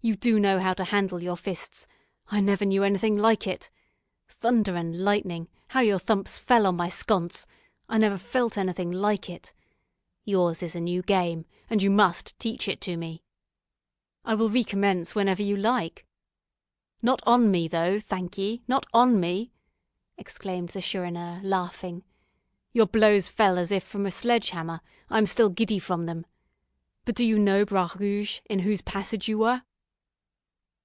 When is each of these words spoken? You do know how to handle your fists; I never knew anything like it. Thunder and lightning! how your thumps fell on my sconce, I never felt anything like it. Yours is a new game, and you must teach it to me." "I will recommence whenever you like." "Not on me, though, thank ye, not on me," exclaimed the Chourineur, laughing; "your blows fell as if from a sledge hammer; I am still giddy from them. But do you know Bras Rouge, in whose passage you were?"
You 0.00 0.14
do 0.14 0.38
know 0.38 0.60
how 0.60 0.74
to 0.74 0.84
handle 0.84 1.20
your 1.24 1.36
fists; 1.36 1.88
I 2.28 2.40
never 2.40 2.64
knew 2.64 2.84
anything 2.84 3.16
like 3.16 3.48
it. 3.48 3.68
Thunder 4.28 4.76
and 4.76 5.02
lightning! 5.02 5.48
how 5.70 5.80
your 5.80 5.98
thumps 5.98 6.38
fell 6.38 6.68
on 6.68 6.76
my 6.76 6.88
sconce, 6.88 7.46
I 7.88 7.98
never 7.98 8.16
felt 8.16 8.56
anything 8.56 8.92
like 8.92 9.28
it. 9.28 9.52
Yours 10.24 10.62
is 10.62 10.76
a 10.76 10.80
new 10.80 11.02
game, 11.02 11.46
and 11.68 11.82
you 11.82 11.90
must 11.90 12.38
teach 12.38 12.68
it 12.68 12.80
to 12.82 12.96
me." 12.96 13.24
"I 14.24 14.36
will 14.36 14.48
recommence 14.48 15.16
whenever 15.16 15.42
you 15.42 15.56
like." 15.56 16.06
"Not 17.02 17.20
on 17.26 17.50
me, 17.50 17.66
though, 17.66 17.98
thank 17.98 18.38
ye, 18.38 18.62
not 18.68 18.86
on 18.94 19.18
me," 19.18 19.50
exclaimed 20.16 20.68
the 20.68 20.80
Chourineur, 20.80 21.40
laughing; 21.42 22.04
"your 22.72 22.86
blows 22.86 23.28
fell 23.28 23.58
as 23.58 23.72
if 23.72 23.82
from 23.82 24.06
a 24.06 24.12
sledge 24.12 24.50
hammer; 24.50 24.80
I 25.10 25.18
am 25.18 25.26
still 25.26 25.48
giddy 25.48 25.80
from 25.80 26.06
them. 26.06 26.24
But 27.04 27.16
do 27.16 27.24
you 27.24 27.36
know 27.36 27.64
Bras 27.64 27.96
Rouge, 27.96 28.38
in 28.48 28.60
whose 28.60 28.80
passage 28.80 29.26
you 29.28 29.38
were?" 29.38 29.62